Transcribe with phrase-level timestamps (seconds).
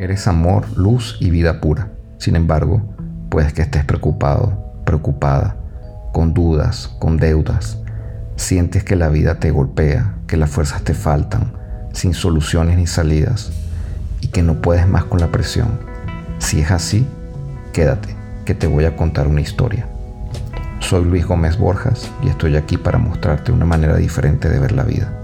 [0.00, 1.90] Eres amor, luz y vida pura.
[2.16, 2.80] Sin embargo,
[3.28, 5.56] puedes que estés preocupado, preocupada,
[6.14, 7.76] con dudas, con deudas.
[8.34, 11.52] Sientes que la vida te golpea, que las fuerzas te faltan,
[11.92, 13.52] sin soluciones ni salidas,
[14.22, 15.68] y que no puedes más con la presión.
[16.38, 17.06] Si es así,
[17.74, 19.86] quédate, que te voy a contar una historia.
[20.78, 24.84] Soy Luis Gómez Borjas y estoy aquí para mostrarte una manera diferente de ver la
[24.84, 25.19] vida.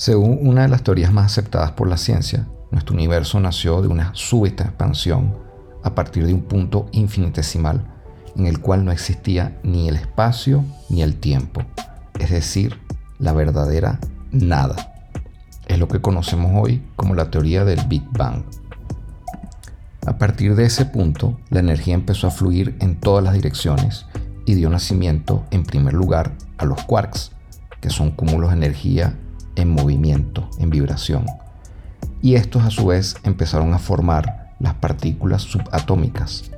[0.00, 4.12] Según una de las teorías más aceptadas por la ciencia, nuestro universo nació de una
[4.14, 5.36] súbita expansión
[5.82, 7.84] a partir de un punto infinitesimal
[8.34, 11.60] en el cual no existía ni el espacio ni el tiempo,
[12.18, 12.78] es decir,
[13.18, 14.00] la verdadera
[14.32, 14.94] nada.
[15.68, 18.44] Es lo que conocemos hoy como la teoría del Big Bang.
[20.06, 24.06] A partir de ese punto, la energía empezó a fluir en todas las direcciones
[24.46, 27.32] y dio nacimiento, en primer lugar, a los quarks,
[27.82, 29.14] que son cúmulos de energía
[29.60, 31.26] en movimiento, en vibración.
[32.22, 36.50] Y estos a su vez empezaron a formar las partículas subatómicas.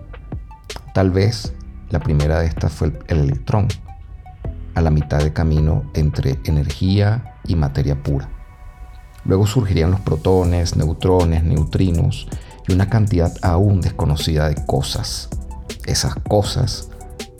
[0.94, 1.52] Tal vez
[1.90, 3.68] la primera de estas fue el electrón,
[4.74, 8.28] a la mitad de camino entre energía y materia pura.
[9.24, 12.26] Luego surgirían los protones, neutrones, neutrinos
[12.66, 15.28] y una cantidad aún desconocida de cosas.
[15.84, 16.90] Esas cosas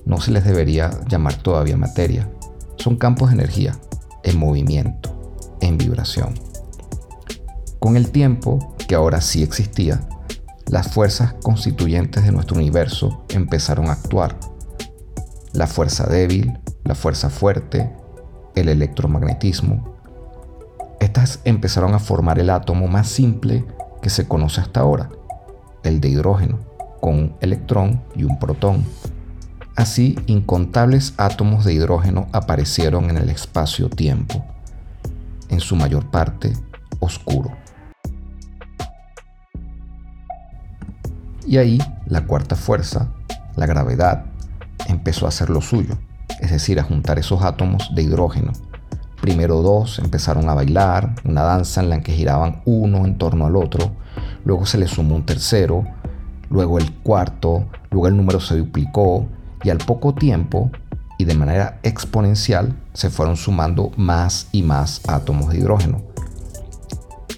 [0.04, 2.28] no se les debería llamar todavía materia.
[2.76, 3.76] Son campos de energía
[4.22, 5.11] en movimiento
[5.72, 6.34] en vibración.
[7.78, 10.06] Con el tiempo, que ahora sí existía,
[10.66, 14.38] las fuerzas constituyentes de nuestro universo empezaron a actuar.
[15.52, 17.92] La fuerza débil, la fuerza fuerte,
[18.54, 19.96] el electromagnetismo.
[21.00, 23.64] Estas empezaron a formar el átomo más simple
[24.00, 25.10] que se conoce hasta ahora,
[25.82, 26.60] el de hidrógeno,
[27.00, 28.84] con un electrón y un protón.
[29.74, 34.44] Así, incontables átomos de hidrógeno aparecieron en el espacio-tiempo
[35.52, 36.52] en su mayor parte
[36.98, 37.52] oscuro.
[41.46, 43.08] Y ahí la cuarta fuerza,
[43.56, 44.24] la gravedad,
[44.88, 45.98] empezó a hacer lo suyo,
[46.40, 48.52] es decir, a juntar esos átomos de hidrógeno.
[49.20, 53.56] Primero dos empezaron a bailar, una danza en la que giraban uno en torno al
[53.56, 53.92] otro,
[54.44, 55.84] luego se le sumó un tercero,
[56.50, 59.28] luego el cuarto, luego el número se duplicó
[59.62, 60.70] y al poco tiempo
[61.22, 66.02] y de manera exponencial se fueron sumando más y más átomos de hidrógeno.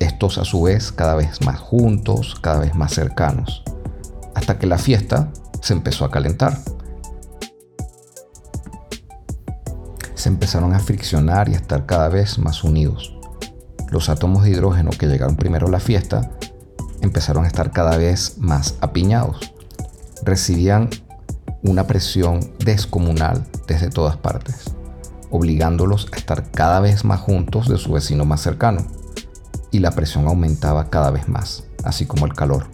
[0.00, 3.62] Estos a su vez cada vez más juntos, cada vez más cercanos,
[4.34, 5.30] hasta que la fiesta
[5.60, 6.58] se empezó a calentar.
[10.14, 13.14] Se empezaron a friccionar y a estar cada vez más unidos.
[13.90, 16.30] Los átomos de hidrógeno que llegaron primero a la fiesta
[17.02, 19.52] empezaron a estar cada vez más apiñados.
[20.22, 20.88] Recibían
[21.64, 24.74] una presión descomunal desde todas partes,
[25.30, 28.86] obligándolos a estar cada vez más juntos de su vecino más cercano,
[29.70, 32.66] y la presión aumentaba cada vez más, así como el calor,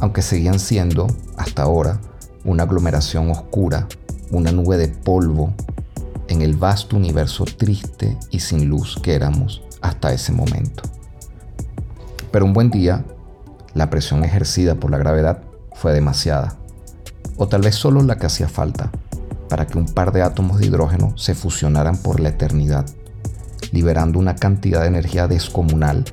[0.00, 1.06] aunque seguían siendo,
[1.36, 2.00] hasta ahora,
[2.44, 3.86] una aglomeración oscura,
[4.30, 5.54] una nube de polvo
[6.28, 10.82] en el vasto universo triste y sin luz que éramos hasta ese momento.
[12.32, 13.04] Pero un buen día,
[13.72, 16.56] la presión ejercida por la gravedad fue demasiada,
[17.36, 18.90] o tal vez solo la que hacía falta,
[19.48, 22.86] para que un par de átomos de hidrógeno se fusionaran por la eternidad,
[23.72, 26.04] liberando una cantidad de energía descomunal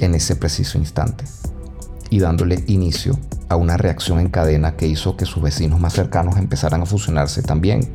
[0.00, 1.24] en ese preciso instante
[2.10, 3.18] y dándole inicio
[3.48, 7.42] a una reacción en cadena que hizo que sus vecinos más cercanos empezaran a fusionarse
[7.42, 7.94] también,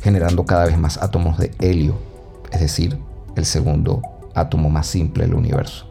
[0.00, 1.98] generando cada vez más átomos de helio,
[2.50, 2.98] es decir,
[3.36, 4.02] el segundo
[4.34, 5.88] átomo más simple del universo,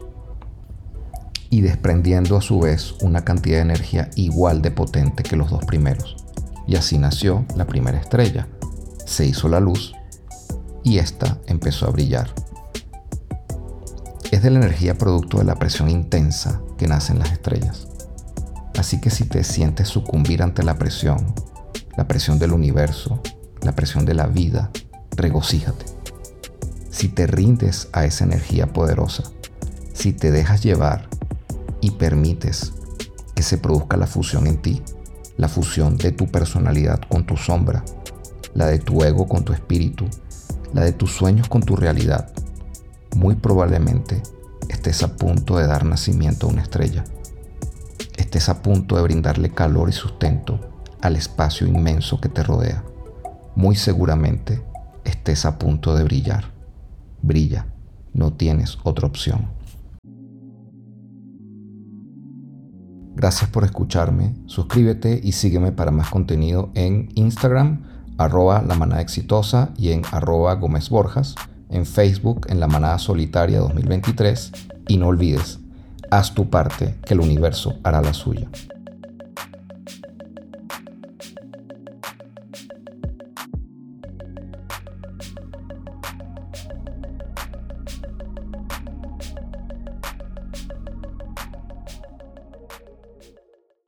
[1.50, 5.64] y desprendiendo a su vez una cantidad de energía igual de potente que los dos
[5.64, 6.16] primeros
[6.70, 8.46] y así nació la primera estrella.
[9.04, 9.92] Se hizo la luz
[10.84, 12.32] y ésta empezó a brillar.
[14.30, 17.88] Es de la energía producto de la presión intensa que nacen las estrellas.
[18.78, 21.34] Así que si te sientes sucumbir ante la presión,
[21.96, 23.20] la presión del universo,
[23.62, 24.70] la presión de la vida,
[25.16, 25.86] regocíjate.
[26.88, 29.24] Si te rindes a esa energía poderosa,
[29.92, 31.08] si te dejas llevar
[31.80, 32.72] y permites
[33.34, 34.82] que se produzca la fusión en ti,
[35.36, 37.84] la fusión de tu personalidad con tu sombra,
[38.54, 40.06] la de tu ego con tu espíritu,
[40.72, 42.32] la de tus sueños con tu realidad,
[43.16, 44.22] muy probablemente
[44.68, 47.04] estés a punto de dar nacimiento a una estrella.
[48.16, 50.60] Estés a punto de brindarle calor y sustento
[51.00, 52.84] al espacio inmenso que te rodea.
[53.56, 54.62] Muy seguramente
[55.04, 56.52] estés a punto de brillar.
[57.20, 57.66] Brilla,
[58.14, 59.50] no tienes otra opción.
[63.14, 67.82] Gracias por escucharme, suscríbete y sígueme para más contenido en Instagram,
[68.18, 71.34] arroba la manada exitosa y en arroba Gómez Borjas,
[71.68, 74.52] en Facebook en la manada solitaria 2023
[74.88, 75.58] y no olvides,
[76.10, 78.48] haz tu parte que el universo hará la suya.